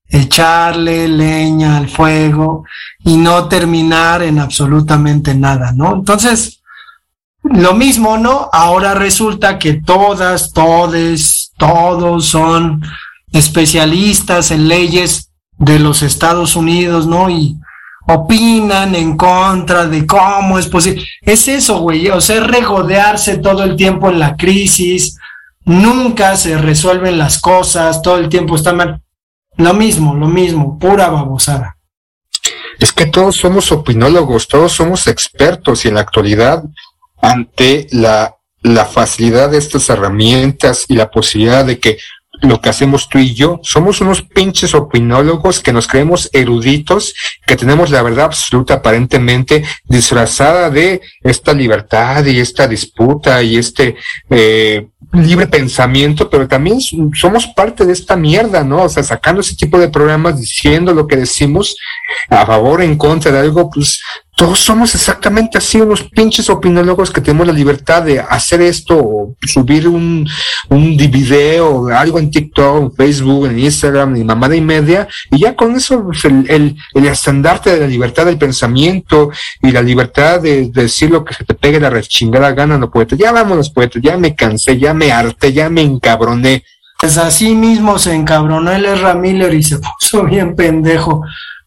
echarle 0.09 1.07
leña 1.07 1.77
al 1.77 1.89
fuego 1.89 2.65
y 3.05 3.17
no 3.17 3.47
terminar 3.47 4.25
en 4.25 4.41
absolutamente 4.41 5.33
nada, 5.33 5.71
¿no? 5.71 5.95
Entonces, 5.95 6.60
lo 7.43 7.75
mismo, 7.75 8.19
¿no? 8.19 8.49
Ahora 8.53 8.95
resulta 8.95 9.59
que 9.59 9.75
todas, 9.75 10.53
todes, 10.53 11.53
todos 11.57 12.27
son 12.27 12.83
especialistas 13.33 14.51
en 14.51 14.69
leyes 14.69 15.31
de 15.59 15.79
los 15.79 16.03
Estados 16.03 16.57
Unidos, 16.57 17.07
¿no? 17.07 17.31
Y 17.31 17.57
opinan 18.07 18.95
en 18.95 19.17
contra 19.17 19.87
de 19.87 20.07
cómo 20.07 20.59
es 20.59 20.67
posible. 20.67 21.05
Es 21.23 21.49
eso, 21.49 21.81
güey, 21.81 22.09
o 22.09 22.21
sea, 22.21 22.41
regodearse 22.41 23.39
todo 23.39 23.63
el 23.65 23.77
tiempo 23.77 24.11
en 24.11 24.19
la 24.19 24.37
crisis, 24.37 25.17
nunca 25.65 26.37
se 26.37 26.59
resuelven 26.59 27.19
las 27.19 27.41
cosas, 27.41 28.03
todo 28.03 28.19
el 28.19 28.29
tiempo 28.29 28.57
está 28.57 28.73
mal. 28.73 29.01
Lo 29.57 29.75
mismo, 29.75 30.15
lo 30.15 30.27
mismo, 30.27 30.79
pura 30.79 31.09
babosada. 31.09 31.77
Es 32.79 32.93
que 32.93 33.07
todos 33.07 33.37
somos 33.37 33.71
opinólogos, 33.73 34.49
todos 34.49 34.73
somos 34.73 35.07
expertos 35.07 35.85
y 35.85 35.89
en 35.89 35.95
la 35.95 36.01
actualidad, 36.01 36.65
ante 37.21 37.87
la, 37.93 38.37
la 38.63 38.85
facilidad 38.85 39.51
de 39.51 39.59
estas 39.59 39.89
herramientas 39.91 40.85
y 40.89 40.95
la 40.95 41.11
posibilidad 41.11 41.65
de 41.65 41.79
que 41.79 41.99
lo 42.43 42.61
que 42.61 42.69
hacemos 42.69 43.09
tú 43.09 43.19
y 43.19 43.35
yo. 43.35 43.61
Somos 43.63 44.01
unos 44.01 44.23
pinches 44.23 44.75
opinólogos 44.75 45.61
que 45.61 45.73
nos 45.73 45.87
creemos 45.87 46.29
eruditos, 46.33 47.15
que 47.47 47.57
tenemos 47.57 47.91
la 47.91 48.03
verdad 48.03 48.27
absoluta 48.27 48.75
aparentemente 48.75 49.65
disfrazada 49.85 50.71
de 50.71 51.01
esta 51.23 51.53
libertad 51.53 52.25
y 52.25 52.41
esta 52.41 52.67
disputa 52.67 53.43
y 53.43 53.57
este 53.57 53.97
eh, 54.31 54.89
libre 55.13 55.49
pensamiento, 55.49 56.31
pero 56.31 56.47
también 56.47 56.79
somos 57.15 57.47
parte 57.49 57.85
de 57.85 57.93
esta 57.93 58.17
mierda, 58.17 58.63
¿no? 58.63 58.85
O 58.85 58.89
sea, 58.89 59.03
sacando 59.03 59.41
ese 59.41 59.57
tipo 59.57 59.79
de 59.79 59.89
programas, 59.89 60.39
diciendo 60.39 60.95
lo 60.95 61.07
que 61.07 61.17
decimos 61.17 61.77
a 62.29 62.47
favor, 62.47 62.83
en 62.83 62.97
contra 62.97 63.33
de 63.33 63.41
algo, 63.41 63.69
pues 63.71 64.01
todos 64.41 64.61
somos 64.61 64.95
exactamente 64.95 65.59
así, 65.59 65.79
unos 65.83 66.03
pinches 66.03 66.49
opinólogos 66.49 67.11
que 67.11 67.21
tenemos 67.21 67.47
la 67.47 67.53
libertad 67.53 68.05
de 68.05 68.21
hacer 68.21 68.63
esto, 68.63 68.97
o 68.97 69.37
subir 69.43 69.87
un, 69.87 70.27
un 70.71 70.97
video, 70.97 71.89
algo 71.89 72.19
en 72.19 72.31
TikTok, 72.31 72.85
en 72.85 72.93
Facebook, 72.95 73.49
en 73.49 73.59
Instagram, 73.59 74.17
en 74.17 74.25
mamada 74.25 74.57
y 74.57 74.63
media, 74.63 75.07
y 75.31 75.41
ya 75.41 75.55
con 75.55 75.77
eso 75.77 76.05
pues, 76.07 76.25
el, 76.25 76.51
el, 76.51 76.75
el, 76.95 77.07
estandarte 77.07 77.75
de 77.75 77.81
la 77.81 77.87
libertad 77.87 78.25
del 78.25 78.39
pensamiento 78.39 79.29
y 79.61 79.73
la 79.73 79.83
libertad 79.83 80.41
de, 80.41 80.71
de 80.71 80.83
decir 80.85 81.11
lo 81.11 81.23
que 81.23 81.35
se 81.35 81.45
te 81.45 81.53
pegue 81.53 81.79
la 81.79 81.91
rechingada 81.91 82.53
gana, 82.53 82.79
no 82.79 82.91
poeta. 82.91 83.17
Ya 83.17 83.33
vámonos, 83.33 83.69
poeta, 83.69 84.01
ya 84.03 84.17
me 84.17 84.35
cansé, 84.35 84.79
ya 84.79 84.95
me 84.95 85.13
harté, 85.13 85.53
ya 85.53 85.69
me 85.69 85.83
encabroné. 85.83 86.65
Pues 86.99 87.19
así 87.19 87.55
mismo 87.55 87.99
se 87.99 88.15
encabronó 88.15 88.73
el 88.73 88.87
Ezra 88.87 89.13
Miller 89.13 89.53
y 89.53 89.63
se 89.63 89.81
puso 89.81 90.25
bien 90.25 90.57
pendejo, 90.57 91.25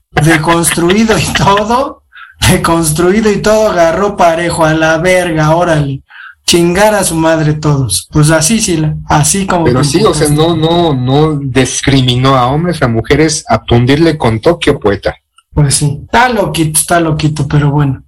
deconstruido 0.10 1.16
y 1.20 1.34
todo 1.34 2.03
reconstruido 2.50 3.32
y 3.32 3.42
todo 3.42 3.70
agarró 3.70 4.16
parejo 4.18 4.66
a 4.66 4.74
la 4.74 4.98
verga, 4.98 5.56
órale. 5.56 6.02
Chingar 6.46 6.94
a 6.94 7.04
su 7.04 7.16
madre 7.16 7.54
todos. 7.54 8.08
Pues 8.12 8.30
así 8.30 8.60
sí, 8.60 8.84
así 9.08 9.48
como. 9.48 9.64
Pero 9.66 9.84
sí, 9.84 10.04
o 10.04 10.14
sea, 10.14 10.30
no, 10.30 10.56
no, 10.56 10.94
no 10.94 11.40
discriminó 11.40 12.36
a 12.36 12.48
hombres, 12.48 12.82
a 12.82 12.88
mujeres 12.88 13.46
a 13.48 13.64
tundirle 13.64 14.18
con 14.18 14.42
Tokio, 14.42 14.78
poeta. 14.78 15.16
Pues 15.54 15.76
sí, 15.76 16.02
está 16.04 16.30
loquito, 16.30 16.80
está 16.80 17.00
loquito, 17.00 17.48
pero 17.48 17.72
bueno. 17.72 18.04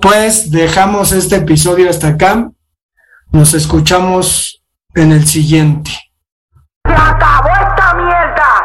Pues 0.00 0.50
dejamos 0.50 1.12
este 1.12 1.36
episodio 1.36 1.90
hasta 1.90 2.08
acá. 2.08 2.50
Nos 3.32 3.54
escuchamos 3.54 4.62
en 4.94 5.12
el 5.12 5.26
siguiente. 5.26 5.90
¡Se 6.86 6.92
acabó 6.92 7.48
esta 7.48 7.94
mierda! 7.94 8.64